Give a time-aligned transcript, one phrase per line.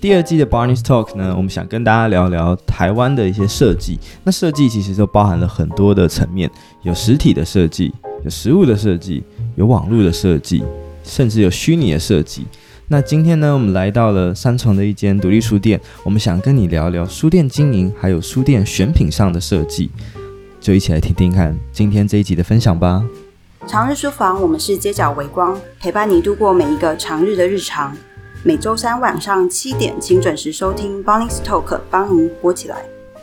[0.00, 3.98] 第二季的 Barney's Talk 呢，我们想跟大家聊聊台湾的一些设计。
[4.22, 6.48] 那设计其实都包含了很多的层面，
[6.82, 9.24] 有实体的设计，有实物的设计，
[9.56, 10.62] 有网络的设计，
[11.02, 12.46] 甚至有虚拟的设计。
[12.86, 19.90] 那今天呢，我们来到了三重的一间独立书店，我们想跟你聊聊书店经营，还有书店选品上的设计，
[20.60, 23.04] 就一起来听听看今天这一集的分享吧。
[23.66, 27.94] 常日书房，我们是街角微光，陪伴你度过每一个常日的日常。
[28.44, 32.76] 每周三晚上七点，请准时收听 Bonnie's Talk，帮您播起来。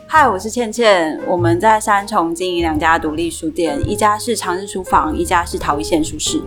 [0.06, 6.42] 嗨，我是倩倩，我们在三重经营两家独立书店，一家是长日书房，一家是陶艺线书室。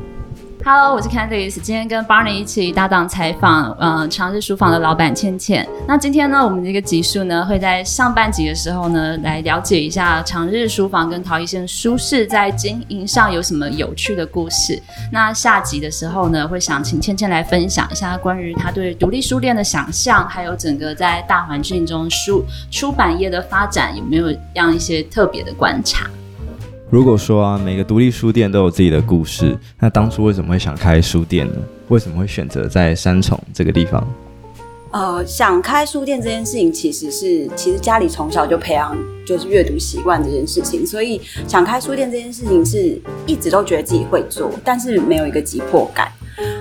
[0.64, 5.66] Hello，我是 Candice，今天跟 Barney 一起搭档采访，呃，常日书房的老板倩倩。
[5.86, 14.80] 那今天呢，我们这个集数呢，会在上半集的时候呢，来了解一下常日书房跟陶艺线书室在经营上有什么有趣的故事。
[15.12, 26.10] 那下集的时候呢，会想请倩倩来分享一下关于她对独立书店的想象，还有整个在大环境中书出版业的发展有没有让一些特别的观察。
[26.90, 31.54] 如果说啊，每个独立书店都有自己的故事，那当初为什么会想开书店呢？
[31.88, 34.02] 为什么会选择在三重这个地方？
[34.90, 46.10] 呃，想开书店这件事情，其实是其实家里从小就培养就是阅读习惯这件事情，所以想开书店这件事情是一直都觉得自己会做，但是没有一个急迫感。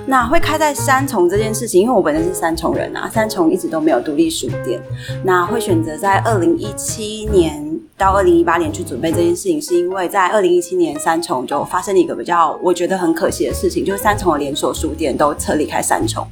[0.05, 4.81] 那会开在三重这件事情，因为我本身是三重人啊，三重一直都没有独立书店，
[5.23, 7.65] 那会选择在二零一七年。
[7.97, 16.25] 到二零一八年去准备这件事情，是因为在二零一七年三重就发生了一个比较我觉得很可惜的事情，就是三重的连锁书店都撤离开三重。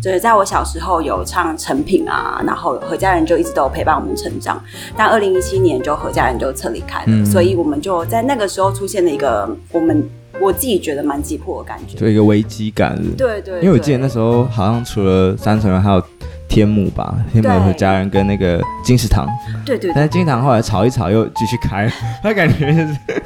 [0.00, 4.62] 就是在我小时候有唱诚品啊，然后何家人就一直都陪伴我们成长，
[4.96, 10.08] 但二零一七年就何家人就撤离开了，所以我们就在那个时候出现了一个我们
[10.40, 12.96] 我自己觉得蛮急迫的感觉，就一个危机感。
[13.16, 16.00] 对，对，因为我记得那时候好像除了三重还有。
[16.48, 19.26] 天母吧，天母和家人跟那个金石堂，
[19.64, 21.90] 对对，对，但是金石堂后来吵一吵又继续开，
[22.22, 23.17] 他感觉就是，对，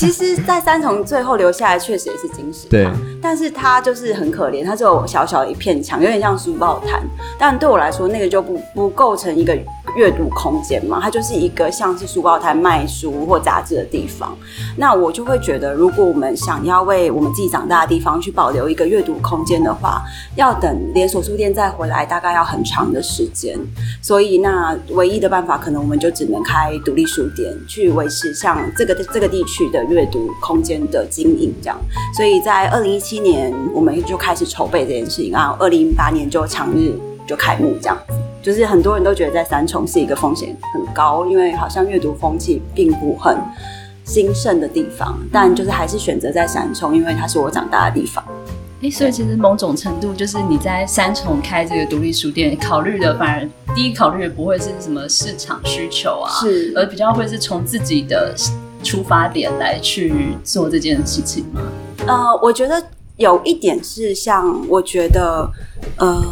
[0.00, 2.90] 其实，在三重最后留下来确实也是金石堂，对，
[3.20, 7.02] 但是它就是很可怜，它只有小小的一片墙，有点像书报摊，
[7.38, 9.56] 但对我来说，那个就不不构成一个。
[9.96, 14.38] 阅读空间嘛，它就是一个像是书报摊卖书或杂志的地方。
[14.76, 20.00] 那我就会觉得，如果我们想要为我们自己长大的地方去保留一个阅读空间的话，
[20.36, 23.58] 要等连锁书店再回来，大概要很长的时间。
[24.00, 31.78] 所以，那唯一的办法，可能我们就只能开独立书店，去维持像这个这个地区的阅读空间的经营这样。
[32.16, 36.92] 所以在二零一七年，我们就开始筹备这件事情，然后二零一八年就长日
[37.26, 38.14] 就开幕这样子。
[38.42, 43.36] 就是很多人都觉得在三重是一个风险很高，因为好像阅读风气并不很
[44.02, 48.24] 兴盛的地方，但就是还是选择在三重，因为它是我长大的地方。
[48.82, 58.34] 哎、欸，所以其实某种程度就是你在三重开这个独立书店，考虑的反而第一考虑的不会是什么市场需求啊，是，而比较会是从自己的
[58.82, 61.60] 出发点来去做这件事情吗？
[62.06, 62.82] 呃，我觉得
[63.16, 65.50] 有一点是像，我觉得，
[65.96, 66.22] 呃。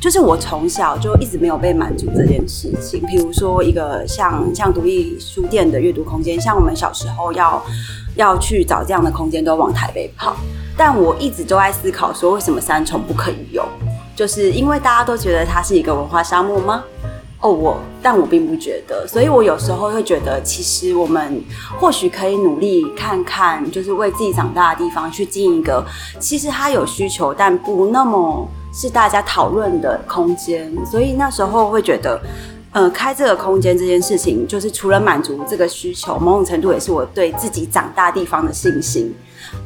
[0.00, 7.62] 就是我从小就一直没有被满足这件事情，比如说一个像像独立书店的阅读空间，像我们小时候要
[8.16, 10.34] 要去找这样的空间都往台北跑，
[10.76, 13.64] 但我一直都在思考说，为什么三重不可以有？
[14.16, 16.82] 就是因为大家都觉得它是一个文化沙漠吗？
[17.42, 21.42] 哦，我但我并不觉得，所以我有时候会觉得，其实我们
[21.78, 25.84] 或许可以努力看看，就是为自己长大的地方去经营一个，
[26.18, 28.48] 其实它有需求，但不那么。
[28.74, 32.18] 是大家讨论的空间，所以那时候会觉得，
[32.70, 39.14] 呃，开这个空间这件事情，就是除了满足这个需求，某种程度也是我对自己长大地方的信心。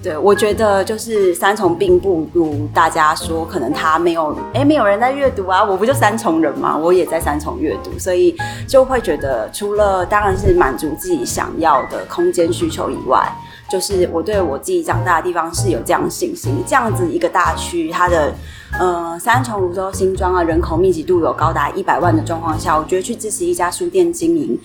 [0.03, 6.77] 对，我觉得就是三重并不如大家说，可能他没有，哎，没有人在阅读啊，我不就三重人吗？
[6.77, 13.27] 我也在三重阅读，所以就会觉得，除了当然是满足自己想要的空间需求以外，
[13.69, 18.35] 就是我对我自己长大的地方是有这样信心，这样子一个大区，它的。
[18.81, 24.59] 呃，三重、芦洲、新庄啊，人口密集度有高达一百万的状况下，我觉得去支持一家书店经营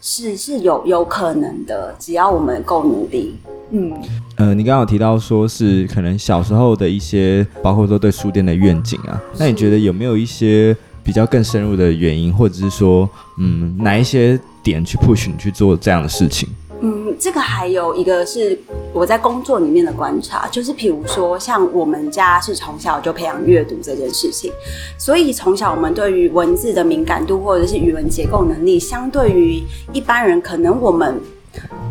[0.00, 3.34] 是是有有可能的，只要我们够努力。
[3.70, 3.92] 嗯，
[4.36, 13.08] 呃，你刚刚有提到说是可能小时候的一些，包括说对书店的愿景啊，那你觉得有没有一些比较更深入的原因，或者是说，
[13.38, 16.48] 嗯，哪一些点去 push 你去做这样的事情？
[16.80, 18.58] 嗯，这个还有一个是
[18.92, 24.52] 我在工作里面的观察，就是譬如说像我们家是从小就培养阅读这件事情，
[24.98, 29.62] 所以从小我们对于文字的敏感度或者是语文结构能力，相对于
[29.92, 31.18] 一般人，可能我们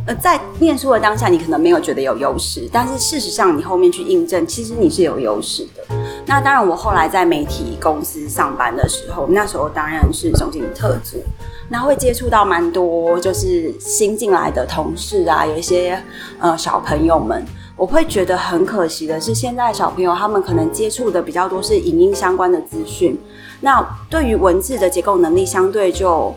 [0.07, 5.83] 呃在念书的当下，你可能没有觉得有优势，但是事实上你后面去印证，其实你是有优势的。
[6.27, 11.23] 那当然，我后来在媒体公司上班的时候，那时候当然是总经理特助，
[11.69, 16.01] 那会接触到蛮多就是新进来的同事啊，有一些
[16.39, 17.45] 呃小朋友们。
[17.77, 23.19] 我会觉得很可惜的是，现在小朋友他们可能接触的比较多是影音相关的资讯，
[23.59, 26.33] 那对于文字的结构能力相对就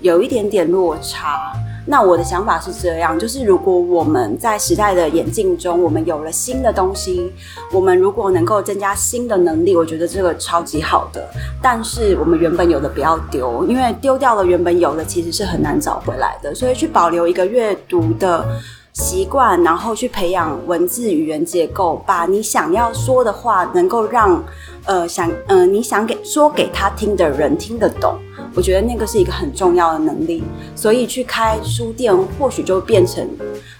[0.00, 1.52] 有一点点落差。
[1.86, 7.32] 那我的想法是这样，就是如果我们在时代的演进中，我们有了新的东西，
[7.72, 11.28] 我们如果能够增加新的能力，我觉得这个超级好的。
[11.62, 16.54] 但是我们原本有的不要丢，因为丢掉了原本有的，其实是很难找回来的。
[16.54, 18.44] 所以去保留一个阅读的。
[18.92, 24.42] 习惯，然后去培养文字语言结构，把你想要说的话能够让
[24.86, 28.18] 呃想呃你想给说给他听的人听得懂。
[28.52, 30.42] 我觉得那个是一个很重要的能力，
[30.74, 33.24] 所以去开书店或许就变成，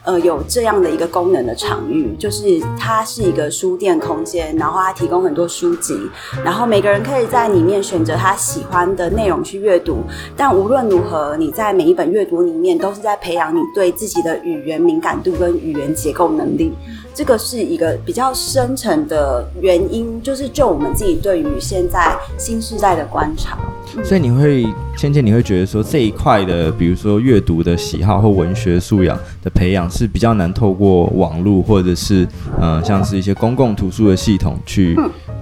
[0.04, 5.98] 呃，有这样的一个功能的场域，就是它是一个书店空间，然后它提供很多书籍，
[6.44, 10.04] 然后每个人可以在里面选择他喜欢的内容去阅读。
[10.36, 16.72] 但无论如何，你在每一本阅读里面都是在培养你对自己的语言敏感度跟语言结构能力。
[17.12, 23.56] 这个是一个比较深层的原因，就是就我们自己对于现在新时代的观察。
[24.04, 32.28] 所以你会，芊芊，你会觉得说这一块的，比如说阅读的喜好或文学素养的培养是比较难透过网络或者是
[32.60, 34.94] 呃像是一些公共图书的系统去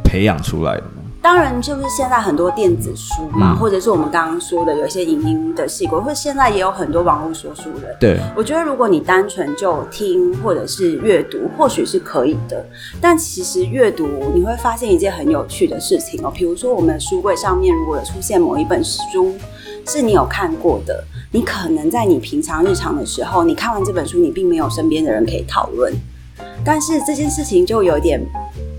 [0.05, 0.85] 培养出来的。
[1.29, 7.95] 当然，就是现在很多电子书嘛，嗯、或者是我们刚刚说的有一些影音的系统，或者现在也有很多网络说书人。
[8.01, 12.65] 对，我觉得如果你单纯就听或者是阅读，或许是可以的。
[12.99, 19.35] 但其实阅读你会发现一件很有趣的事情哦，比如说我们的书柜上面如果有出现某一本书
[19.87, 25.93] 是你有看过的，你可能在你平常日常的时候，你看完这本书，你并没有身边的人可以讨论，
[26.65, 28.19] 但是这件事情就有点。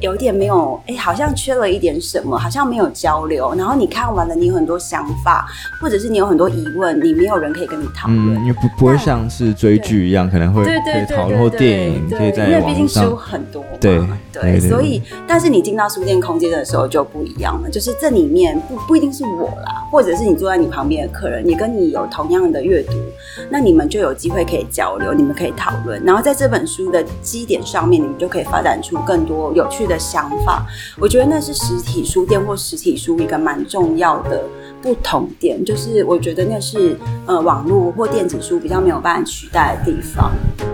[0.01, 3.53] 有点没有，哎，好像缺了一点什么，好像没有交流。
[3.55, 5.45] 然后你看完了，你有很多想法，
[5.81, 8.35] 或者是你有很多疑问，你没有人可以跟你讨论。
[8.35, 12.61] 嗯，也不不会像是追剧一样，可能会可以讨论或电影，可以在网上。
[12.61, 13.67] 因为毕竟书很多嘛。
[13.79, 13.99] 对
[14.31, 22.93] 对，对，所以，但是你进到书店空间的时候就不一样了，就是这里面不不一定是我啦，或者是你坐在你旁边的客人，你跟你有同样的阅读，
[23.49, 30.65] 那你们就有机会可以交流，你们可以讨论，然后在这本书的基点上面，你们就可以发展出更多有趣的想法，
[30.99, 34.43] 我觉得那是实体书店或实体书一个蛮重要的
[34.81, 40.31] 不同点，就是我觉得那是呃网络或电子书比较没有办法取代的地方。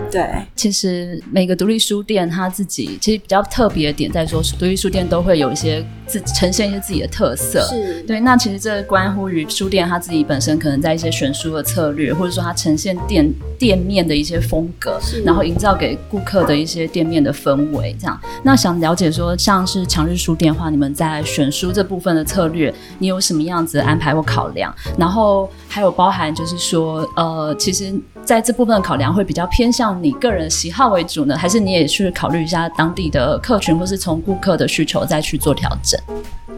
[0.08, 0.24] 对，
[0.54, 7.60] 其实每个独立书店它自己其实比较特别的点在说，独立书店都会有一些自呈现一些自己的特色。
[7.68, 17.94] 是对，那其实这关乎于书店它自己本身可能在一些选书的策略，或者说它呈现店店面的一些风格，然后营造给顾客的一些店面的氛围。
[17.98, 24.74] 这样，那想了解说，像是强日书店的话，你们在选书这部分的策略，你有什么样子的安排或考量？
[24.98, 27.92] 然后还有包含就是说，呃，其实
[28.26, 35.96] 在这部分的考量会比较偏向你个人喜好为主呢，还是你也去考虑一下当地的客群，或是从顾客的需求再去做调整？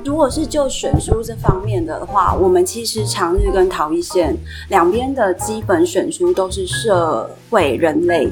[0.02, 4.34] 如果是就选书这方面的话，我们其实常日跟陶艺线
[4.70, 8.30] 两边的基本选书都是社会人类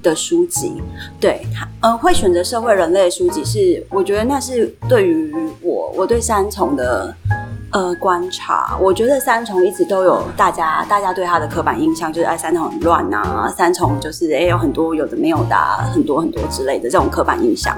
[0.00, 0.80] 的书籍。
[1.18, 1.44] 对，
[1.80, 7.12] 呃，会选择社会人类的书籍是，我觉得那是对于我，我对三重的。
[7.72, 15.56] 呃，观察，我觉得三重一直都有大家，大家对他的刻板印象就是，哎，三重很乱啊，三重就是哎，有很多有的没有的，
[15.92, 17.76] 很多很多之类的这种刻板印象。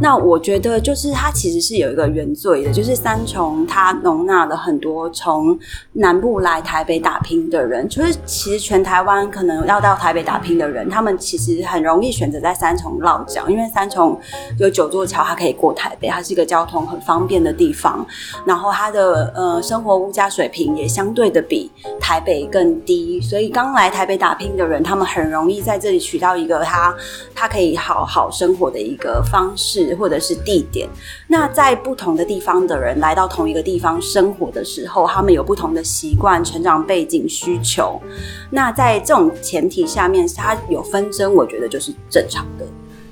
[0.00, 5.56] 那我觉得就是它其实是有一个原罪的，就是三重它容纳了很多从
[5.92, 14.18] 南部来台北打拼的人，就是其实全台湾可能要到台北打拼的人，他们其实很容易选择在三重落脚，因为三重
[14.58, 18.04] 有九座桥，它可以过台北，它是一个交通很方便的地方，
[18.44, 19.25] 然后它的。
[19.34, 26.94] 呃，生活物价水平也相对的比台北更低，所以刚来台北打拼的人，他们很容易在这里取到一个他
[27.34, 30.88] 他可以好好生活的一个方式或者是地点。
[31.26, 38.00] 那在不同的地方的人来到同一个地方生活的时候，他们有不同的习惯、成长背景、需求。
[38.50, 42.66] 那在这种前提下面，他有纷争，我觉得就是正常的。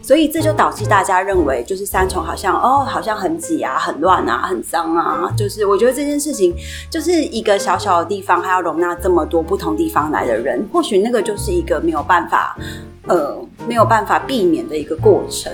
[0.05, 5.33] 所以这就导致大家认为，就是三重好像哦，好像很挤啊，很乱啊，很脏啊。
[5.35, 6.55] 就是我觉得这件事情，
[6.91, 12.55] 就是一个小小的地方，还要容纳这么多不同地方来的人，或许那个就是一个没有办法，
[13.07, 13.35] 呃，
[13.67, 15.51] 没有办法避免的一个过程。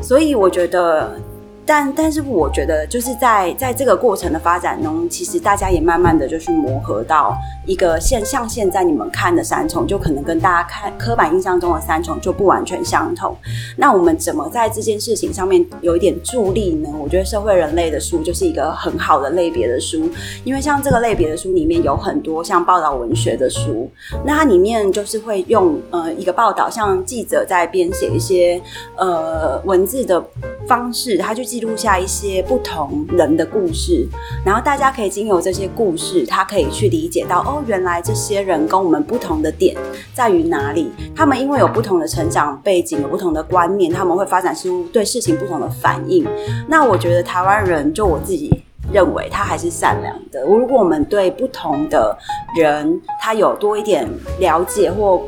[0.00, 1.20] 所以我觉得，
[1.64, 13.36] 但但是我觉得，就是在在这个过程的发展中，其实大家也慢慢的就去磨合到一个现像现在你们看的三重，就可能跟大家看刻板印象中的三重就不完全相同。
[13.76, 16.88] 那我们怎么在这件事情上面有一点助力呢？
[17.00, 20.10] 我觉得社会人类的书就是一个很好的类别的书，
[20.42, 23.88] 因为像这个类别的书里面有很多像报道文学的书，
[24.24, 28.60] 那它里面就是会用呃一个报道，像记者在编写一些
[28.96, 30.20] 呃文字的
[30.66, 31.51] 方式，他就。
[31.52, 34.08] 记录下一些不同人的故事，
[34.42, 39.76] 然后大家可以经由这些故事，他可以去理解到，哦，原来这些人跟我们不同的点
[40.14, 40.90] 在于哪里？
[41.14, 46.26] 他们因为有不同的成长背景，有不同的观念，他们会发展出对事情不同的反应。
[46.66, 48.50] 那我觉得台湾人，就我自己
[48.90, 50.42] 认为，他还是善良的。
[50.46, 52.16] 如果我们对不同的
[52.56, 55.20] 人，他有多一点了解或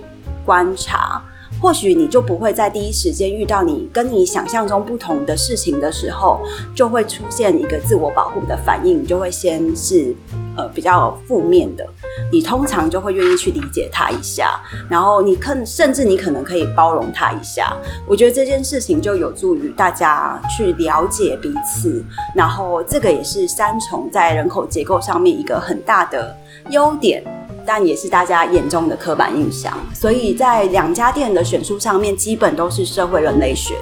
[0.43, 1.23] 观察。
[1.65, 6.39] 或许你就不会在第一时间遇到你跟你想象中不同的事情的时候，
[6.75, 10.15] 就会出现一个自我保护的反应，你就会先是
[10.59, 11.89] 呃比较负面的，
[12.31, 17.75] 你通常就会愿意去理解他一下，然后你可甚至你可能可以包容他一下。
[18.07, 22.05] 我觉得这件事情就有助于大家去了解彼此，
[22.35, 26.37] 然后这个也是三重在人口结构上面一个很大的
[26.69, 27.25] 优点。
[27.67, 33.75] 但也是大家眼中的刻板印象，所以在两家店的选书上面，基本都是社会人类学。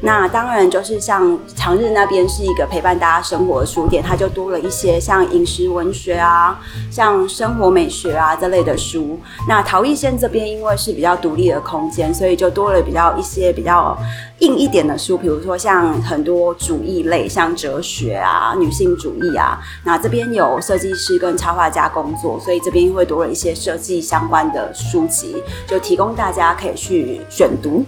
[0.00, 6.60] 那当然就是像长日那边是一个陪伴大家生活的书店，它就多了一些像饮食文学啊、
[6.90, 9.18] 像生活美学啊这类的书。
[9.48, 13.96] 那陶艺线这边因为是比较独立的空间，所以就多了比较一些比较
[14.38, 19.60] 硬一点的书，比如说像很多主义类，像哲学啊、女性主义啊。
[19.84, 23.34] 那这边有设计师跟插画家工作，所以这边会多了。
[23.34, 27.84] 一些设计相关的书籍，就提供大家可以去选读。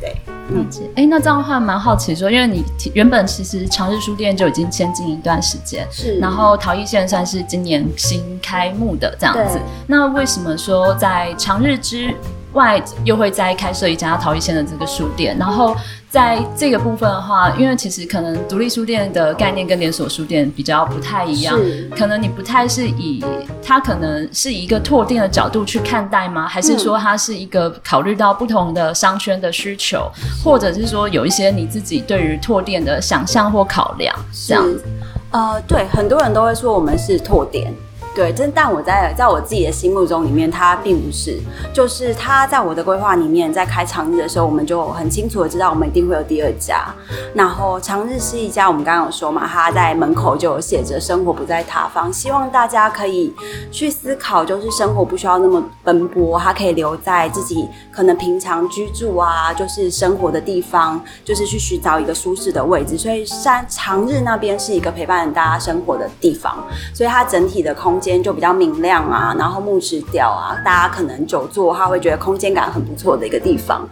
[0.00, 0.14] 对，
[0.50, 9.58] 嗯，哎、欸，那这样的话蛮好奇说，因为你原本其实长日书店就已经签进一段时间，是，然后陶艺线算是今年新开幕的这样子。
[9.88, 12.14] 那为什么说在长日之
[12.54, 15.36] 外又会再开设一家陶艺线的这个书店？
[15.38, 15.76] 然后。
[16.14, 21.58] 在这个部分的话，因为其实可能独立书店的概念跟连锁书店比较不太一样，
[21.90, 23.20] 可能你不太是以
[23.60, 26.46] 它可能是以一个拓店的角度去看待吗？
[26.46, 30.08] 还是说它是一个考虑到不同的商圈的需求，
[30.44, 34.14] 或者是说有一些你自己对于拓店的想象或考量
[34.46, 34.84] 这样子？
[35.32, 37.74] 呃，对，很多人都会说我们是拓店。
[38.14, 41.36] 对，真但我在在我自己的心目中里面，它并不是，
[41.74, 46.94] 就是它在我的规划里面，在开长日的时候，我们就很清楚的知道，我们一定会有第二家。
[47.34, 53.34] 然后长日是一家，我们刚刚有说嘛，它在门口就有写着“生活不在他方”，希望大家可以
[53.72, 62.96] 去思考，就是生活不需要那么奔波，它可以留在自己可能平常居住啊，就是生活的地方，就是去寻找一个舒适的位置。
[62.96, 73.88] 所以山长日那边是一个陪伴大家生活的地方，所以它整体的空间就比较明亮啊，然后木质调啊，大家可能久坐他会觉得空间感很不错的一个地方。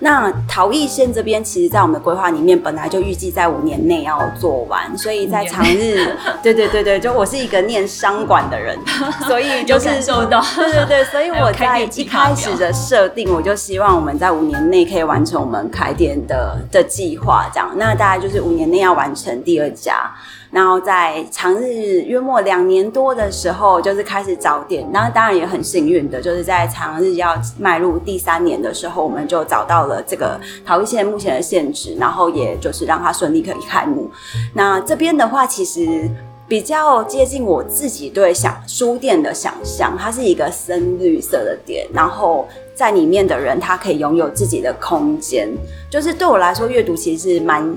[0.00, 8.78] 那陶艺线这边，其实在我们的规划里面，本来就预计在五年内要做完，所以在长日， 对对对对，就我是一个念商管的人，
[9.26, 20.12] 所以就是受到，对对对，所以我在一开始的设定， 我就希望我们在五年内可以完成我们开店的的计划，这样，那大概就是五年内要完成第二家。
[20.54, 24.88] 然后在长日约莫两年多的时候，就是开始找店。
[24.92, 34.08] 然后当然也很幸运的，就是在长日要迈入第三年的时候，我们就找到了这个陶艺线目前的现址，然后也就是让它顺利可以开幕。
[34.54, 36.08] 那这边的话，其实
[36.46, 45.48] 比较接近我自己对想书店的想象，它是一个深绿色的店，然后在里面的人他可以拥有自己的空间。
[45.88, 47.74] 就是对我来说，阅读其实是蛮。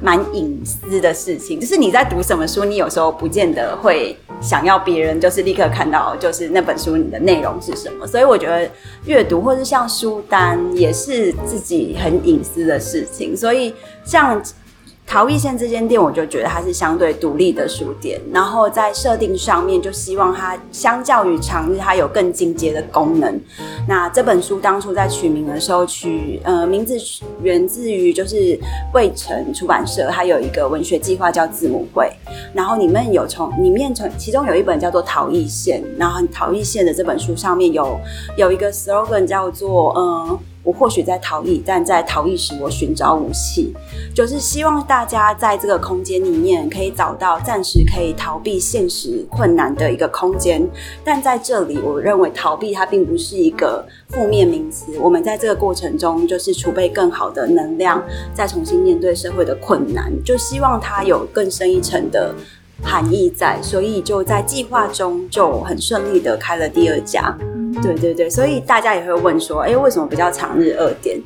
[0.00, 8.04] 蛮隐私的事情，就是你在读什么书，你有时候不见得会想要别人就是立刻看到，就是那本书你的内容是什么。
[8.04, 8.68] 所以我觉得
[9.04, 13.36] 阅读或是像书单也是自己很隐私的事情。
[13.36, 13.72] 所以
[14.04, 14.42] 像。
[15.12, 23.38] 陶艺线这间店，我就觉得它是相对独立的书店，然后在设定上面就希望它相较于长日，它有更进阶的功能。
[23.86, 26.96] 那这本书当初在取名的时候取，呃，名字
[27.42, 28.58] 源自于就是
[28.94, 32.10] 卫城出版社，它有一个文学计划叫字母会，
[32.54, 38.00] 然后里面有从里面从其中有一本叫做陶艺线，然后陶艺线的这本书上面有
[38.38, 43.72] 有一个 slogan 叫做，嗯、我或许在逃逸，但在逃逸时我寻找武器，
[44.14, 50.66] 就是希望大家在这个空间里面可以找到暂时可以逃避现实困难的一个空间。
[51.04, 54.92] 但在这里，我认为逃避它并不是一个负面名词。
[55.00, 58.02] 我们在这个过程中，就是储备更好的能量，
[58.32, 60.12] 再重新面对社会的困难。
[60.24, 62.34] 就希望它有更深一层的
[62.82, 67.36] 含义在，所以就在计划中就很顺利的开了第二家。
[67.82, 71.20] 对对对，所以大家也会问说，哎，为什么不叫长日二店？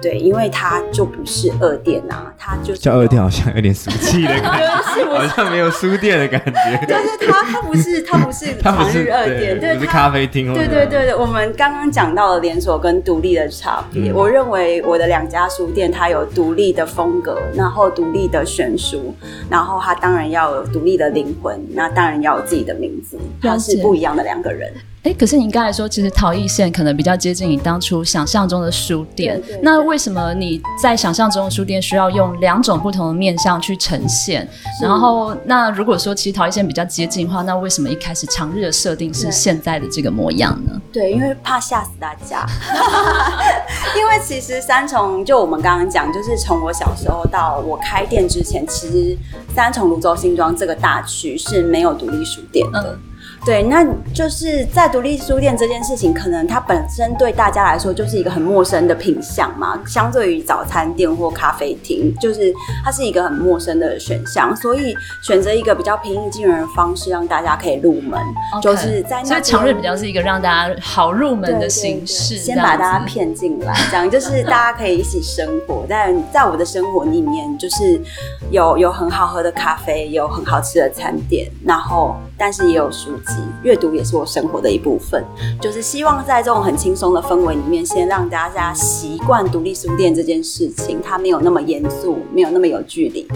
[0.00, 6.86] 对，因为它就不是二店啊，它就叫二店，好像有点俗气的感觉，好像没有书店的感觉。
[6.86, 10.54] 就是它，它不是，它不是 长日二店，对，不是咖啡厅。
[10.54, 14.12] 对对对对，我们刚刚讲到了连锁跟独立的差别。
[14.12, 19.14] 我认为我的两家书店，它有独立的风格，然后独立的选书，
[19.50, 24.72] 然后它当然要有独立的灵魂，那当然要有自己的名字，它是不一样的两个人。
[25.02, 29.40] 哎，可是你刚才说，其实陶艺线可能比较接近你当初想象中的书店。
[29.40, 34.48] 对对对，那为什么你在想象中的书店需要用两种不同的面向去呈现？
[34.82, 40.80] 然后，那如果说其实陶艺线比较接近的话，那为什么一开始长日的设定是现在的这个模样呢？
[40.92, 42.46] 对，因为怕吓死大家。
[43.96, 49.16] 因为其实三重，就我们刚刚讲，就是从我小时候到我开店之前，其实
[49.54, 52.92] 三重芦洲新庄这个大区是没有独立书店的。
[52.92, 52.98] 嗯
[53.46, 59.80] 对，那就是在独立书店这件事情，可能它本身对大家来说就是一个很陌生的品相嘛。
[59.86, 62.52] 相对于早餐店或咖啡厅，就是
[62.84, 68.20] 它是一个很陌生的选项，所以选择一个比较平易近人的方式，让大家可以入门。
[68.54, 75.86] Okay, 就是在那，所以长日比较是一个让大家好入门的形式，对对对，先把大家骗进来，这样就是大家可以一起生活。
[75.88, 78.00] 但在我的生活里面，就是
[78.50, 83.34] 有有很好喝的咖啡，有很好吃的餐点，然后但是也有书籍。
[83.62, 85.24] 阅读也是我生活的一部分，
[85.60, 93.26] 就是希望在这种很轻松的氛围里面，先让大家习惯独立书店这件事情，它没有那么严肃，没有那么有距离。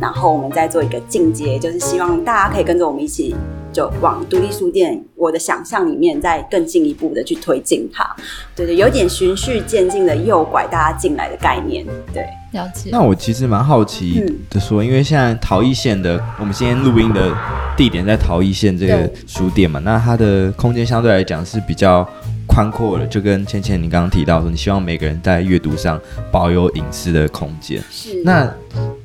[0.00, 3.34] 然后我们再做一个进阶，就是希望大家可以跟着我们一起，
[3.72, 8.08] 就往独立书店我的想象里面再更进一步的去推进它。
[8.54, 12.24] 对对，有点循序渐进的诱拐大家进来的概念，对。
[12.52, 12.90] 了解。
[12.92, 17.34] 那我其实蛮好奇的说，嗯、因为现在陶艺线的，我们今天录音的
[17.78, 22.06] 地点在陶艺线这个书店嘛，那它的空间相对来讲是比较
[22.46, 25.98] 宽阔的，就跟倩倩你刚刚提到说，你希望每个人在阅读上
[26.30, 27.82] 保有隐私的空间。
[27.90, 28.22] 是。
[28.22, 28.46] 那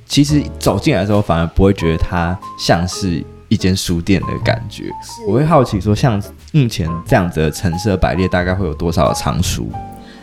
[0.06, 4.92] 其实走进来的时候，反而不会觉得它像是一间书店的感觉。
[5.28, 9.68] 我会好奇说，像目前这样子的陈设摆列，大概会有多少的藏书？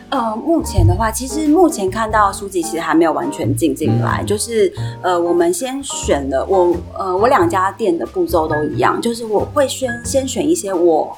[0.09, 11.13] 呃，目前的话，其实目前看到书籍其实还没有完全进进来，嗯、就是呃，我们先选了我呃，我两家店的步骤都一样，就是我会先先选一些我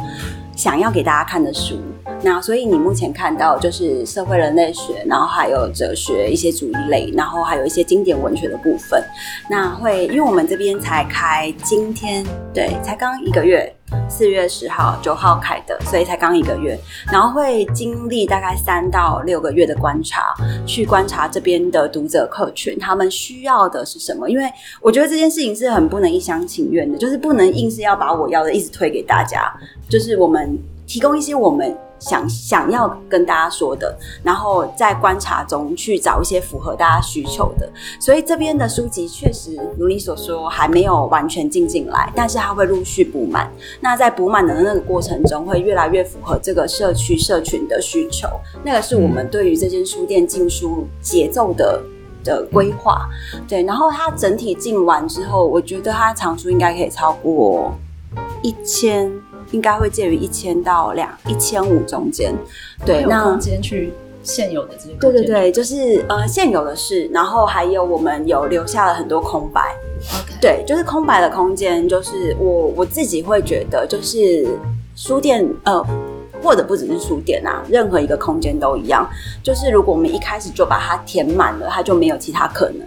[0.57, 1.79] 想要给大家看的书，
[2.23, 8.99] 那所以你目前看到就是社会人类学，然后还有哲学一些主义类，然后还有一些经典文学的部分，
[9.47, 13.71] 那会因为我们这边才开，今天对，才刚一个月。
[14.09, 16.77] 四月十号、九号开的，所以才刚一个月，
[17.11, 20.33] 然后会经历大概三到六个月的观察，
[20.65, 24.29] 去观察这边的读者客群，他们需要的是什么？
[24.29, 24.49] 因为
[24.81, 29.53] 我觉得这件事情是很不能一厢情愿的，就是不能硬是要把我要的一直推给大家，
[29.89, 31.77] 就是我们提供一些我们。
[31.99, 37.67] 想想要跟大家说的，然后在观察中去找一些符合大家需求的，
[37.99, 43.51] 所以这边的书籍确实如你所说还没有完全进进来，但是它会陆续补满。
[43.81, 48.27] 那在补满的那个过程中，会越来越符合这个社区社群的需求。
[48.63, 51.81] 那个是我们对于这间书店进书节奏的
[52.23, 53.09] 的规划。
[53.47, 57.73] 对，然后它整体进完之后，我觉得它藏书应该可以超过
[58.43, 59.11] 一千。
[59.51, 62.33] 应该会介于一千到两一千五中间，
[62.85, 69.61] 对，那空间去现有的这些，对对对，就是呃现有的是，然后还有我们有留下了很多空白
[70.19, 74.47] ，OK，对，就是空白的空间，就是我我自己会觉得，就是
[74.95, 75.85] 书店呃，
[76.43, 79.09] 或者不只是书店啊，任何一个空间都一样，
[79.41, 82.85] 就是如果我们一开始就把它填满了，它就没有其他可能，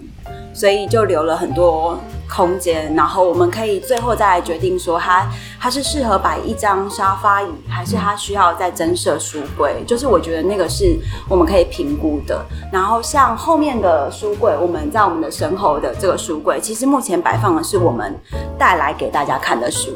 [0.52, 1.98] 所以就留了很多。
[2.30, 5.26] 空间，然后我们可以最后再来决定说它，
[5.60, 9.82] 它是适合摆一张沙发椅，还是它需要再增设书柜？
[9.86, 10.96] 就是我觉得那个是
[11.28, 12.40] 我们可以评估的。
[12.72, 18.14] 然后像后面的书柜，我们在我们的身后的这个书柜，其实目前摆放的是我们
[18.58, 19.90] 带来给大家看的书。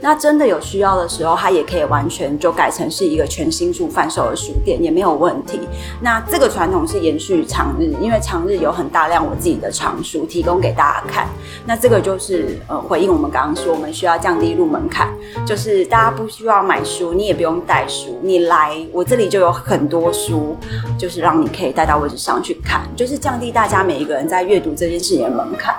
[0.00, 5.60] 那真的有需要的时候，它也可以完全就改成是一个全新书贩售的书店，也没有问题。
[6.00, 11.28] 那这个传统是延续长日，因为长日有很大量我自己的藏书提供给大家看。
[11.66, 15.08] 那这个就是呃回应我们刚刚说，我们需要降低入门槛，
[15.46, 20.56] 就是大家不需要买书，你也不用带书，你来我这里就有很多书，
[20.98, 25.74] 就是让你可以带到位置上去看，就是降低大家每一个人在阅读这件事情的门槛。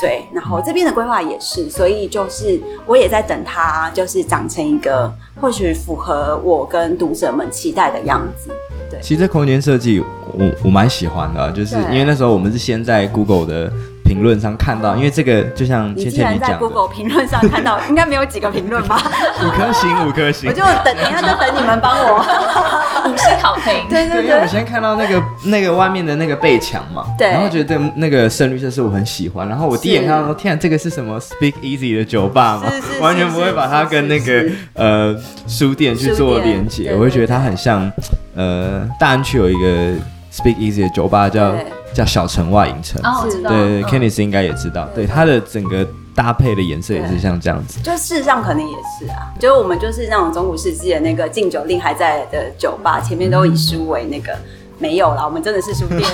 [0.00, 8.50] 对，然后这边的规划也是，所以就是我也在等它，就是长成一个或许符合我跟读者们期待的样子。
[8.90, 10.00] 对，其实这空间设计
[10.32, 13.72] 我我蛮喜欢的，就是因为那时候我们是先在 Google 的。
[14.08, 18.98] 评论上看到，因为这个就像倩倩你讲的，你在 Google 评论上看到， 应该没有几个评论吧？
[19.44, 22.24] 五颗星，五颗星，我就等，等一下就等你们帮我
[23.10, 23.74] 五星好评。
[23.90, 32.72] 对对对，因为我先看到那个那个外面的那个背墙嘛，对，然后觉得那个深绿色是我很喜欢，然后我第一眼看到说，天啊，这个是什么 Speak Easy 的酒吧嘛？
[33.00, 35.14] 完全不会把它跟那个呃
[35.46, 37.90] 书店去做连接，我会觉得它很像
[38.34, 39.92] 呃大安区有一个
[40.32, 41.54] Speak Easy 的酒吧叫。
[41.94, 54.36] 叫小城外影城，哦，我知道，对，Kennis 应该也知道，对，它的整个搭配的颜色也是像这样子，就事实上可能也是啊，就是我们就是那种中古世纪的那个禁酒令还在的酒吧，前面都以书为那个，
[54.78, 56.00] 没有啦，我们真的是书店，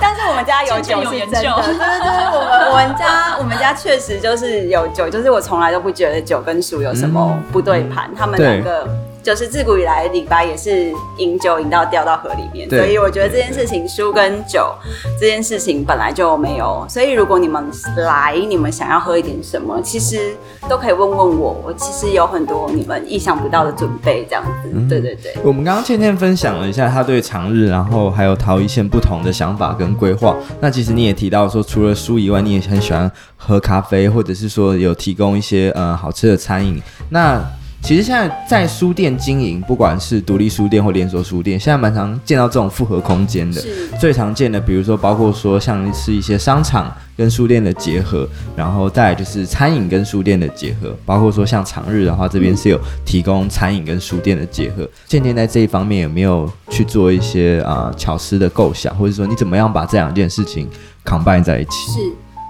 [0.00, 1.88] 但是我们家有酒是真的，对对对，
[2.32, 8.88] 我们我们家我们家确实就是有酒，就是我从来都不觉得酒跟书有什么不对盘，嗯、他们两个。
[9.22, 14.74] 就是自古以来，李白也是饮酒饮到掉到河里面，所以我觉得这件事情，书跟酒
[15.20, 16.84] 这件事情本来就没有。
[16.88, 17.64] 所以如果你们
[17.98, 20.34] 来，你们想要喝一点什么，其实
[20.68, 24.70] 都可以问问我，我其实有很多你们意想不到的准备，这样子。
[24.74, 25.34] 嗯、对对对。
[25.44, 30.36] 我们刚刚倩倩分享了一下她对长日，然后还有陶一线不同的想法跟规划。
[30.60, 36.82] 那其实你也提到说，除了书以外，你也很喜欢喝咖啡，或者是说有提供一些呃好吃的餐饮。
[37.10, 37.40] 那
[37.82, 43.60] 其实现在在书店经营，不管是独立书店或连锁书店，现在蛮常见到这种复合空间的。
[43.98, 54.88] 最常见的，比如说包括说像是一些商场跟书店的结合，然后再来就是餐饮跟书店的结合，包括说像长日的话，这边是有提供餐饮跟书店的结合。
[55.08, 60.68] 渐渐在这一方面有没有去做一些啊、呃、巧思的构想，或者说你怎么样把这两件事情
[61.04, 61.70] combine 在一起？
[61.90, 61.98] 是。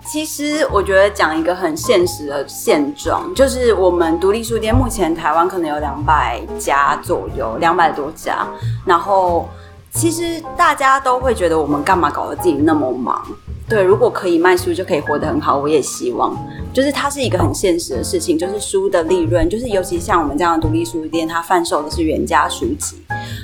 [0.04, 8.46] 其实我觉得讲一个很现实的现状，就是我们独立书店目前台湾可能有两百家左右，两百多家。
[8.84, 9.48] 然后
[9.92, 13.24] 其实大家都会觉得我们干嘛搞得自己那么忙？
[13.68, 16.36] 对，如果可以卖书就可以活得很好，我也希望。
[16.74, 22.96] 就是它是一个很现实的事情，就是书的利润，就是尤其像我们这样的独立书店，它贩售的是原价书籍。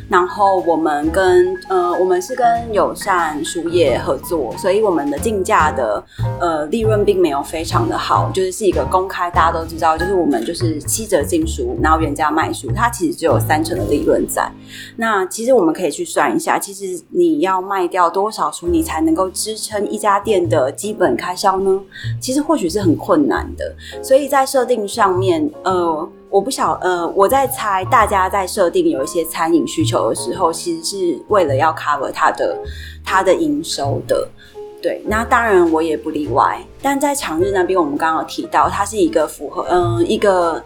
[0.09, 6.03] 然后我们跟呃，我们是跟友善书业合作，所以我们的进价的
[6.41, 14.51] 呃利润并没有非常的好，就是是一个公开，大家都知道，就是我们就是七折进书，然后原价卖书，它其实只有三成的利润在。
[14.97, 21.81] 那其实我们可以去算一下，其实你要卖掉多少书，你才能够支撑一家店的基本开销呢？
[22.21, 26.09] 其实或许是很困难的，所以在设定上面，呃。
[26.31, 32.57] 我不晓，呃，我在猜，大家在设定有一些餐饮需求的时候，其实是为了要 cover 它的
[33.05, 34.29] 它的营收的，
[34.83, 35.03] 对。
[35.07, 36.61] 那当然我也不例外。
[36.83, 40.63] 但在长日那边，我们刚刚有提到，它是一个符合，嗯、一个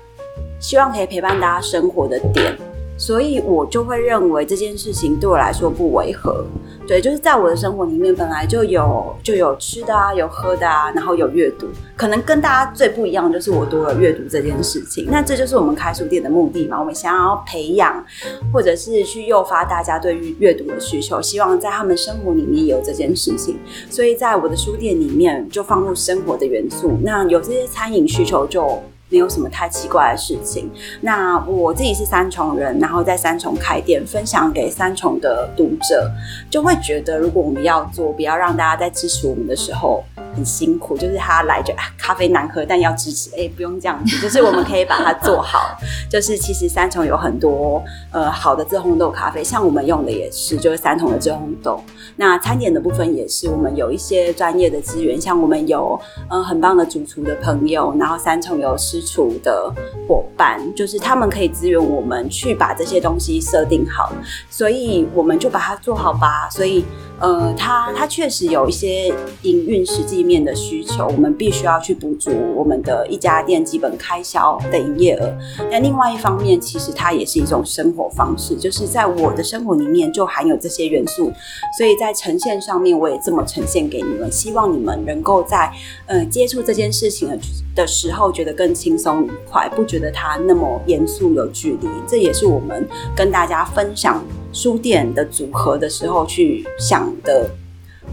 [0.60, 2.56] 希望可以陪伴大家生活的点。
[2.96, 6.44] 所以我就会认为这件事情对我来说不违和，
[6.86, 15.08] 对，就是在我的生活里面本来就有就有吃的啊，有喝的啊，然后有阅读，可能跟大家最不一样就是我多了阅读这件事情。
[15.10, 18.04] 那这就是我们开书店的目的嘛，我们想要培养
[18.52, 23.58] 或者是去诱发大家对于阅读的需求，希望在他们生活里面有这件事情。
[23.90, 28.80] 所以在我的书店里面就放入生活的元素，那有这些餐饮需求就。
[29.12, 30.68] 没有什么太奇怪的事情。
[31.02, 36.10] 那我自己是三重人，然后在三重开店，分享给三重的读者，
[36.50, 40.02] 就会觉得，如果我们要做，不要让大家在支持我们的时候
[40.34, 45.76] 很辛苦，就是他来就咖啡难喝，但要支持，哎，不用这样子， 就是我们可以把它做好。
[46.10, 51.80] 就是其实三重有很多呃好的自烘豆咖啡，像我们用的也是，就是三重的自烘豆。
[52.16, 59.00] 那餐点的部分也是，我们有一些专业的资源，像我们有、呃、很棒的主厨的朋友，然后三重有师。
[59.12, 59.70] 厨的
[60.08, 64.10] 伙伴，就是他们可以支援我们去把这些东西设定好，
[64.48, 66.48] 所以我们就把它做好吧。
[66.48, 66.82] 所以，
[67.22, 75.32] 呃，它它确实有一些营运实际面的需求，我们必须要去补足我们的一家店基本开销的营业额。
[75.70, 81.32] 那另外一方面，其实它也是一种生活方式，就是在我的生活里面就含有这些元素，
[81.78, 85.72] 所以在呈现上面我也这么呈现给你们，希望你们能够在
[86.06, 87.38] 呃接触这件事情的
[87.76, 91.88] 的时候觉得更轻松愉快，不觉得它那么严肃有距离。
[92.04, 94.20] 这也是我们跟大家分享
[94.52, 97.50] 书店的组合的时候去想的、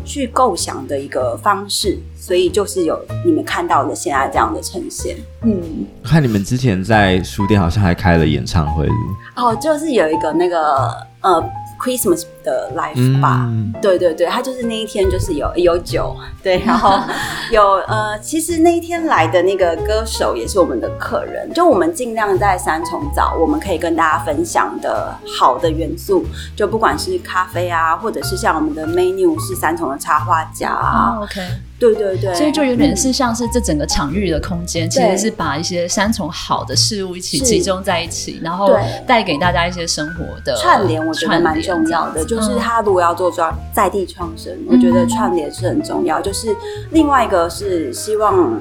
[0.05, 5.17] 去构想的一个方式，所以就是有你们看到的现在这样的呈现。
[5.43, 8.87] 嗯，看你们之前在书店好像还开了演唱会。
[9.35, 10.89] 哦，就是有一个那个
[11.21, 11.43] 呃。
[11.79, 16.99] Christmas 的 life 吧，嗯，对对对，他就是那一天就是有有酒，对，然后
[17.51, 31.41] 有呃，其实那一天来的那个歌手也是我们的客人，就我们尽量在三重找我们可以跟大家分享的好的元素，就不管是咖啡啊，或者是像我们的 menu 是三重的插画家啊，哦，OK。
[31.79, 41.05] 对对对，所以就有点是像是这整个场域的空间，嗯、其实是把一些三重好的事物一起集中在一起，然后带给大家一些生活的串联。
[41.05, 46.19] 我觉得蛮重要的，就是他如果要做抓在地创生，嗯，我觉得串联是很重要。
[46.19, 46.55] 就是
[46.91, 48.59] 另外一个是希望，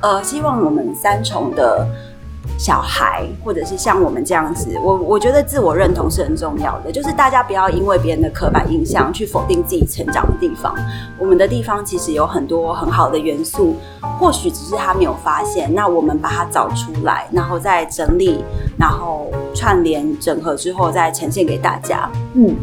[0.00, 1.86] 呃，希望我们三重的。
[2.62, 6.92] 小孩，或者是像我们这样子，我我觉得自我认同是很重要的。
[6.92, 10.72] 就是大家不要因为别人的刻板印象去否定自己成长的地方。
[11.18, 13.74] 我们的地方其实有很多很好的元素，
[14.16, 15.74] 或许只是他没有发现。
[15.74, 18.44] 那我们把它找出来，然后再整理，
[18.78, 22.08] 然后串联整合之后再呈现给大家。
[22.34, 22.54] 嗯。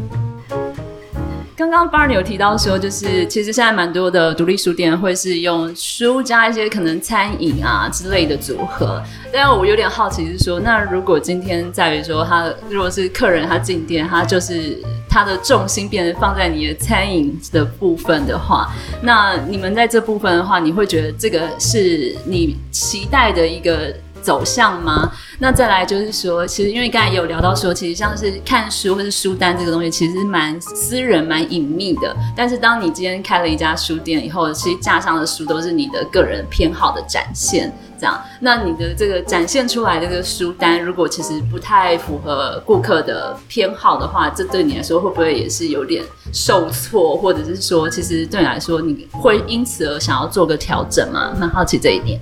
[1.59, 9.03] 刚刚 Barney 有提到说，就是其实现在蛮多的独立书店会是用书加一些可能餐饮啊之类的组合。
[9.29, 25.11] 但我有点好奇是说，那如果今天在于说他如果是客人他进店，他就是他的重心变得放在你的餐饮的部分的话，那你们在这部分的话，你会觉得这个是你期待的一个走向吗？
[25.39, 32.15] 那再来就是说，其实因为刚才有聊到说，其实像是看书或是书单这个东西，其实蛮私人、蛮隐秘的。
[32.35, 38.21] 但是当你今天开了一家书店以后，其实架上的书都是你的个人偏好的展现，这样。
[38.41, 46.03] 那你的这个展现出来的这个书单，如果其实不太符合顾客的偏好的话，这对你来说会不会也是有点
[46.33, 51.33] 受挫，或者是说，其实对你来说，你会因此而想要做个调整吗？
[51.39, 52.19] 蛮好奇这一点。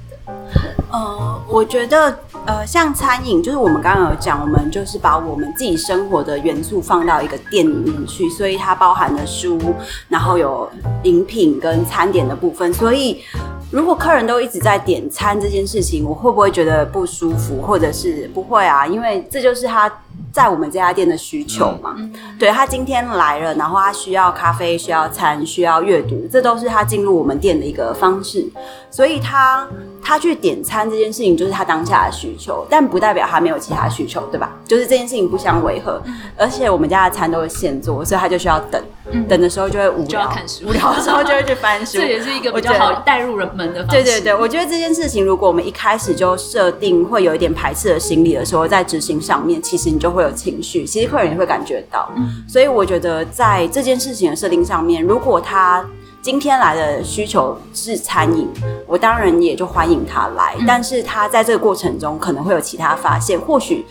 [0.89, 9.59] 呃，我觉得，呃，像餐饮，就是我们刚刚有讲，我们就是把我们自己生活的元素放到一个店里面去，所以它包含了书，
[10.07, 10.69] 然后有
[11.03, 12.73] 饮品跟餐点的部分。
[12.73, 13.21] 所以，
[13.69, 18.87] 如果客人都一直在点餐这件事情，我会不会觉得不舒服，或者是不会啊？
[18.87, 19.91] 因为这就是他
[20.31, 21.95] 在我们这家店的需求嘛。
[21.97, 28.47] 嗯、对，他今天来了，然后他需要咖啡，需要餐，需要阅读，这都是他进入我们店的一个方式，
[28.89, 29.67] 所以他。
[30.07, 34.55] 他去点餐这件事情就是他当下的需求，但不代表他没有其他需求，对吧？
[34.65, 36.01] 就是这件事情不相违和。
[36.05, 41.97] 嗯、而且我们家的餐都是现做，所以他就需要等，嗯、等的时候就会无聊，就要看书，无聊的时候就会去翻书。
[41.99, 44.01] 这也是一个比较好带入人们的方式。
[44.01, 52.09] 对对对，我觉得这件事情，如果我们一开始就设定会有一点排斥的心理的时候，在执行上面，其实你就会有情绪，其实客人也会感觉到。
[52.15, 55.85] 嗯、所以我觉得在这件事情的设定上面，如果他。
[56.27, 58.45] 今天来的需求是餐饮，
[58.85, 60.57] 我当然也就欢迎他来。
[60.67, 63.85] 但是他在这个过程中可能会有其他发现，或许。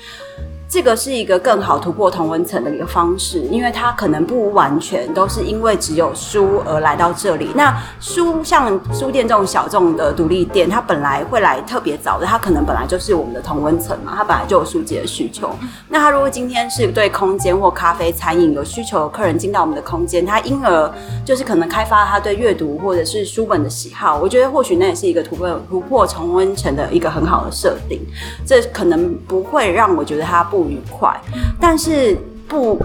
[0.76, 7.48] 这个是一个更好突破同温层的一个方式，因为它可能不完全都是因为只有书而来到这里。
[7.54, 15.48] 那书像书店这种小众的独立店，它本来会来特别早的，它可能本来就是我们的同温层嘛，它本来就有书籍的需求。
[15.88, 20.92] 那他如果今天是对空间或咖啡餐饮有需求的客人进到我们的空间，他因而
[21.24, 24.18] 就是可能开发他对阅读或者是书本的喜好。
[24.18, 27.98] 我觉得或许那也是一个突破突破同温层的一个很好的设定。
[28.44, 30.65] 这可能不会让我觉得他不。
[30.68, 31.14] 愉快，
[31.60, 32.16] 但是
[32.48, 32.78] 不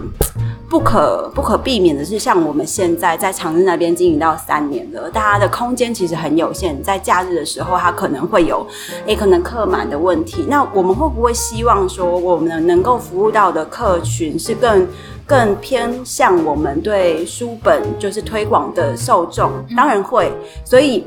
[0.70, 8.66] 不可不可避免的是，像我们现在在长治那边经营到三年了，大家的空间其实很有限，在假日的时候，它可能会有
[9.06, 10.46] 诶可能客满的问题。
[10.48, 14.88] 那我们会不会希望说，我们能够服务到的客群是更
[15.26, 19.52] 更偏向我们对书本就是推广的受众？
[19.76, 20.32] 当然会，
[20.64, 21.06] 所以。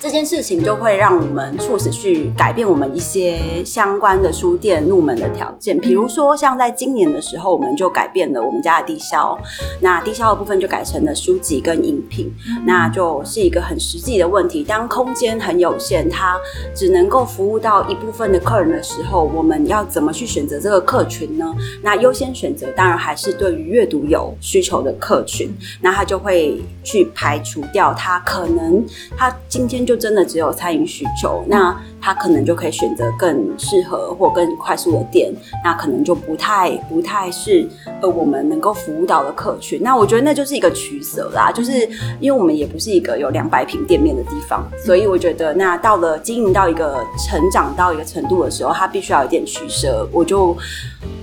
[0.00, 9.38] 这件事情就会让我们促使去改变我们一些相关的书店入门的条件，比如说像在今年的时候，我们就改变了我们家的低销，
[9.78, 12.32] 那低销的部分就改成了书籍跟饮品，
[12.64, 14.64] 那就是一个很实际的问题。
[14.64, 16.34] 当空间很有限，它
[16.74, 21.54] 只能够服务到一部分的客人的时候，我们要怎么去选择这个客群呢？
[21.82, 28.82] 那优先选择当然还是对于阅读有需求的客群，那他就会去排除掉他可能
[29.14, 29.89] 他今天。
[29.90, 35.32] 就真的只有餐饮需求，那他可能就可以选择更适合或更快速的店，
[35.64, 37.68] 那可能就不太不太是
[38.00, 39.80] 呃我们能够服务到的客群。
[39.82, 41.88] 那我觉得那就是一个取舍啦，就是
[42.20, 50.56] 因为我们也不是一个有两百平店面的地方，所以我觉得那到了经营到一个成长到一个程度的时候，它必须要有点取舍，我就。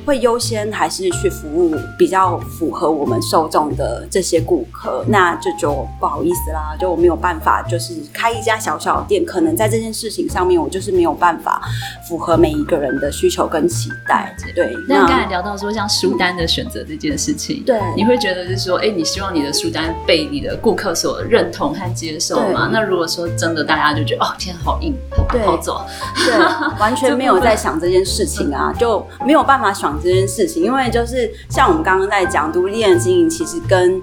[0.06, 11.62] 会优先还是去服务比较符合我们受众的这些顾客，那这就，不好意思啦，就我没有办法，就是开一家小小店，可能在这件事情上面，我就是没有办法
[12.08, 14.34] 符合每一个人的需求跟期待。
[14.56, 22.70] 对，那你刚才聊到说像书单的选择这件事情，对，你会觉得是说，哎，你希望你的书单被你的顾客所认同和接受吗？
[22.72, 29.98] 那如果说真的大家就觉得哦，天好硬，好好走，对，完全没有在想这件事情啊， 就没有办法想。
[30.04, 34.00] 这件事情，因为就是像我们刚刚在讲独立店的经营，其实跟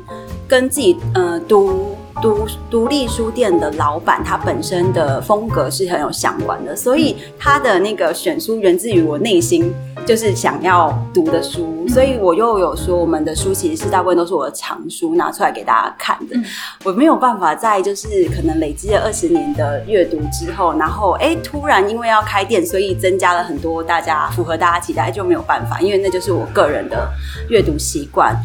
[0.48, 9.72] 跟自己呃独独独立书店的老板他本身的风格是很有相关的，所以他的那个选书源自于我内心。
[10.06, 16.36] 就是想要读的书，所以我又有说，我们的书其实是大部分都是我的藏书拿出来给大家看的。
[16.84, 27.08] 我没有办法在就是可能累积了二十年的阅读之后，然后哎、欸，突然因为要开店，所以增加了很多大家符合大家期待，就没有办法，因为那就是我个人的
[27.48, 28.36] 阅读习惯。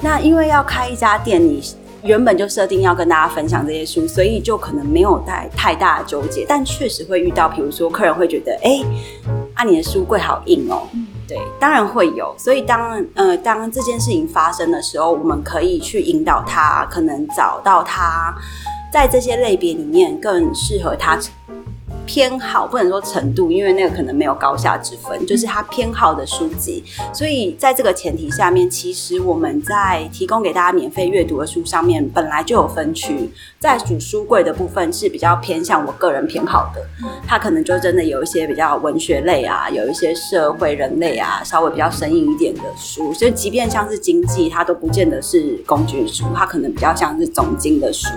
[0.00, 1.60] 那因为要开一家店，你
[2.02, 8.86] 原本就设定要跟大家分享这些书，所以就可能没有太太大的纠结，但确实会遇到，比如说客人会觉得，哎、欸。
[9.54, 10.88] 啊，你的书柜好硬哦。
[11.28, 12.34] 对，当然会有。
[12.38, 18.34] 所以当呃当这件事情发生的时候，我们可以去引导他，可能找到他
[18.92, 21.18] 在这些类别里面更适合他。
[22.10, 26.82] 偏好不能说程度，因为那个可能没有高下之分，就是他偏好的书籍。
[27.14, 33.30] 所以在这个前提下面，其实我们在提供给大家免费阅读的书上面，本来就有分区。
[33.60, 36.84] 在主书柜的部分是比较偏向我个人偏好的，
[37.28, 43.14] 它可能就真的有一些比较文学类啊，有一些社会人类啊，稍微比较生硬一点的书。
[43.14, 48.08] 所以即便像是经济，它都不见得是工具书，它可能比较像是总经的书，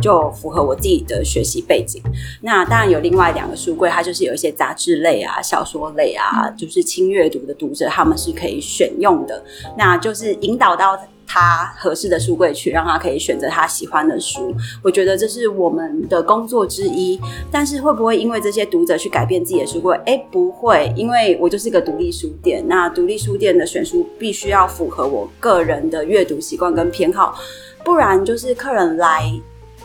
[0.00, 2.00] 就符合我自己的学习背景。
[2.40, 3.31] 那当然有另外。
[3.32, 9.42] 两个书柜，它就是有一些杂志类啊、小说类啊，就是轻阅读的读者，他们是可以选用的。
[9.76, 14.54] 那就是引导到他合适的书柜去，让他可以选择他喜欢的书。
[14.82, 17.18] 我觉得这是我们的工作之一。
[17.50, 19.98] 但是会不会因为这些读者去改变自己的书柜？
[20.04, 22.62] 哎，不会，因为我就是个独立书店。
[22.66, 27.34] 那独立书店的选书必须要符合我个人的阅读习惯跟偏好，
[27.82, 29.32] 不然就是客人来。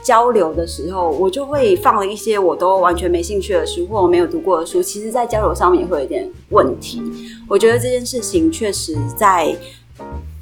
[0.07, 4.81] 交流的时候，我就会放了一些我都完全没兴趣的书，或我没有读过的书。
[4.81, 7.01] 其实，在交流上面也会有点问题。
[7.45, 9.53] 我觉得这件事情确实在。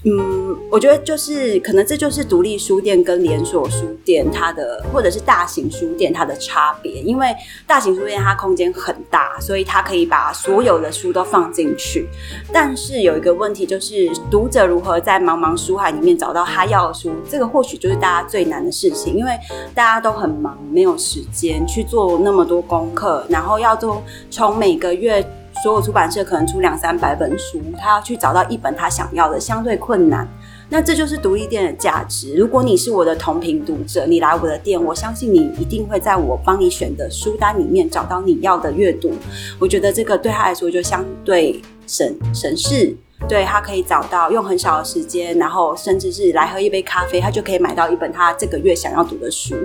[0.08, 7.02] 嗯，我觉得就是可能这就是独立书店跟连锁书店它的，或者是大型书店它的差别。
[7.02, 12.08] 因为大型书店它空间很大，所以它可以把所有的书都放进去。
[12.54, 19.16] 但是有一个问题就是，读者如何在茫茫书海里面找到他要的书，这个或许就是大家最难的事情。
[19.16, 19.32] 因为
[19.74, 25.28] 大家都很忙，没有时间去做那么多功课，然后要做从每个月。
[25.66, 30.28] 所有出版社可能出两三百本书，他要去找到一本他想要的，相对困难。
[30.70, 32.36] 那这就是独立店的价值。
[32.36, 39.12] 如果你是我的同频读者，你来我的店，我相信你一定会在我帮你选的书单里面找到你要的阅读。
[39.58, 42.96] 我觉得这个对他来说就相对省省事，
[43.28, 49.56] 对，他可以找到用很少的时间，然后甚至是来喝一杯咖啡，他就可以买到一本他这个月想要读的书。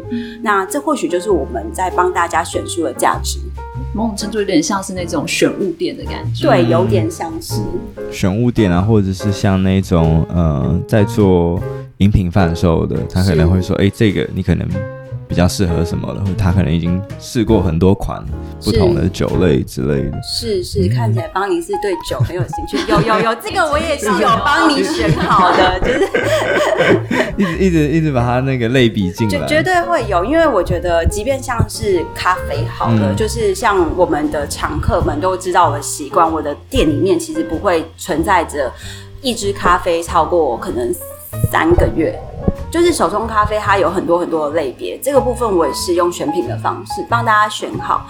[0.42, 3.38] 那这或许就是我们在帮大家选书的价值。
[3.94, 7.61] 某种程度有点像是那种选物店的感觉，对，有点像是。
[8.12, 11.61] 选物店啊，或者是像那种呃，在做
[11.98, 14.68] 饮品贩售的，他可能会说，哎，这个你可能。
[15.30, 18.20] 比较适合什么的，他可能已经试过很多款
[18.64, 20.18] 不同的酒类之类的。
[20.22, 22.76] 是是，看起来邦尼是对酒很有兴趣。
[22.90, 26.02] 有有有，这个我也是有帮你选好的， 就是
[27.36, 29.46] 一直一直一直把它那个类比进来。
[29.46, 38.68] 绝对会有，因为我觉得，即便像是咖啡好了，嗯、就是像我们的常客们都知道我的习惯，我的店里面其实不会存在着
[39.22, 40.92] 一支咖啡超过可能
[41.50, 42.18] 三个月。
[42.70, 48.06] 就是手冲咖啡它有很多很多的类别，这个部分我也是用选品的方式帮大家选好。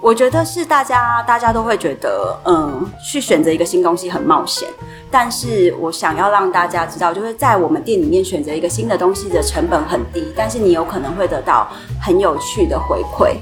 [0.00, 4.66] 我觉得是大家大家都会觉得，嗯，去选择一个新东西很冒险。
[5.10, 11.68] 但是我想要让大家知道，就是在我们店里面选择一个新的东西的成本很低，但是你有可能会得到
[12.00, 13.36] 很有趣的回馈。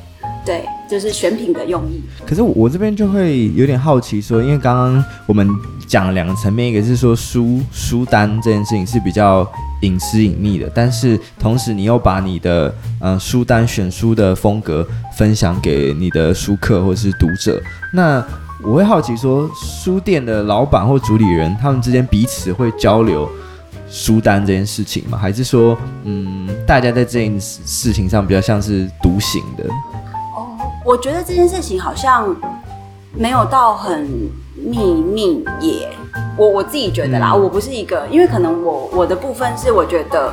[0.44, 2.02] 对，就是选品的用意。
[2.26, 5.48] 可是我这边就会有点好奇说，因为刚刚我们
[5.88, 17.60] 讲了两个层面，一个是说书书单这件事情是比较隐私隐秘的，但是同时你又把你的嗯、书单选书的风格分享给你的书客或是读者。
[17.92, 18.24] 那
[18.62, 23.28] 我会好奇说，书店的老板或主理人他们之间彼此会交流
[23.88, 25.16] 书单这件事情吗？
[25.16, 29.64] 还是说，嗯，大家在这件事情上比较像是独行的？
[30.84, 32.34] 我觉得这件事情好像
[33.18, 34.06] 没有到很
[34.54, 35.90] 秘密耶，
[36.38, 40.32] 我我自己觉得啦，嗯、我不是一个，因为可能我我的部分是我觉得，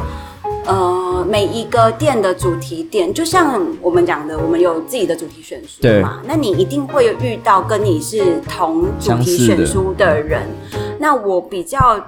[0.67, 11.99] 呃，每一个店的主题店，就像我们讲的，我们有自己的主题选书嘛，那你一定会遇到跟你是同主题选书的人，的那我比较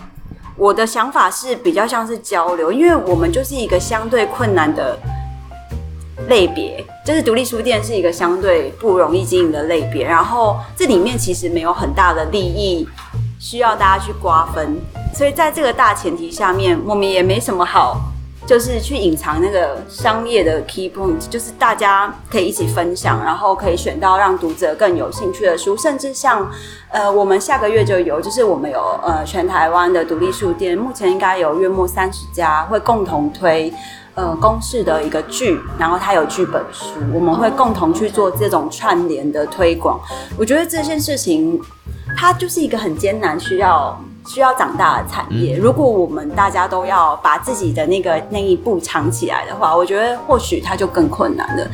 [0.56, 4.96] 我的想法是比较像是交流，因为我们就是一个相对困难的。
[6.28, 12.88] 类别就是独立书店是一个相对不容易经营的类别，然后这里面其实没有很大的利益
[13.40, 14.78] 需要大家去瓜分，
[15.14, 18.02] 所以在这个大前提下面，我们也没什么好，
[18.46, 26.50] 就是去隐藏那个商业的 key point，就是大家可以一起分享，然后可以选到让读者更有兴趣的书，甚至像
[26.90, 33.72] 呃，我们下个月就有，就是我们有呃全台湾的独立书店，目前应该有约莫三十家会共同推。
[34.18, 40.00] 呃，公式的一个剧，然后它有剧本书，我们会共同去做这种串联的推广。
[40.36, 41.62] 我觉得这件事情，
[42.16, 43.96] 它就是一个很艰难，需要
[44.26, 45.56] 需要长大的产业。
[45.56, 51.68] 如果我们大家都要把自己的那个那一步藏起来的话，我觉得或许它就更困难了。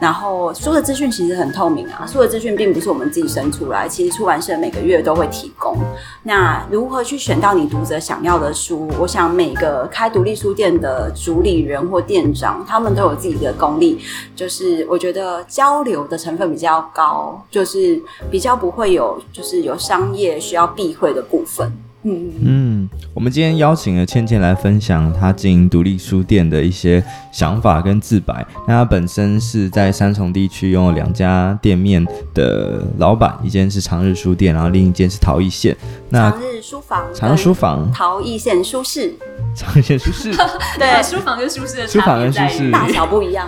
[0.00, 5.76] 然后书的资讯其实很透明啊，书的资讯并不是我们自己生出来，其实出版社每个月都会提供。
[6.22, 8.88] 那如何去选到你读者想要的书？
[8.98, 14.00] 我想每个开独立书店的主理人或店长，他们都有自己的功力，
[14.34, 21.70] 就是我觉得交流的成分比较高，就是比较不会有就是有商业需要避讳的部分。
[22.02, 28.46] 嗯嗯，我们今天邀请了倩倩来分享她经营独立书店的一些想法跟自白。
[28.66, 35.76] 那她本身是在三重地区拥有两家店面的老板，一间是长日书店，然后另一间是陶艺线。
[36.08, 39.14] 那长日书房，长日书房，陶艺线书室，
[39.54, 40.32] 长艺线书室，
[40.78, 43.46] 对，书房跟书室的书房跟书室大小不一样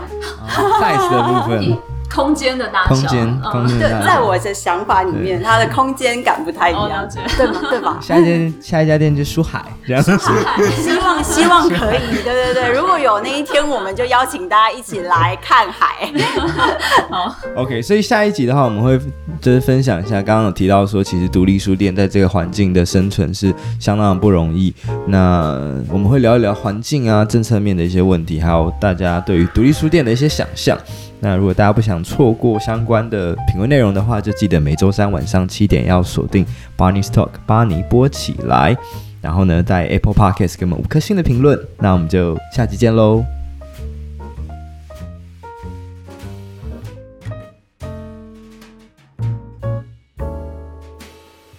[0.48, 1.78] ，size 的部分。
[2.14, 3.78] 空间的大小，空间，空间。
[3.78, 7.60] 对，在我的想法里面，它的空间感不太一样，对吗？
[7.70, 7.98] 对吧？
[8.00, 10.12] 下一间，下一家店就书海，这样子。
[10.76, 12.72] 希望，希望可以，对对对。
[12.76, 16.10] 如果有那一天，我们就邀请大家一起来看海。
[17.10, 17.80] 好，OK。
[17.80, 18.98] 所以下一集的话，我们会
[19.40, 24.74] 就是分享一下，刚刚有提到说，其实独立书店在这个环境的生存是相当不容易。
[25.06, 25.56] 那
[25.88, 30.76] 我们会聊一聊环境啊、政策面的一些问题，还有大家对于独立书店的一些想象。
[31.24, 36.44] 那如果大家不想错过相关的评论内容的话，就记得每周三晚上七点要锁定
[36.76, 38.76] Barney's Talk 巴尼播起来，
[39.20, 41.56] 然后呢，在 Apple Podcast 给我们五颗星的评论。
[41.78, 43.24] 那我们就下期见喽。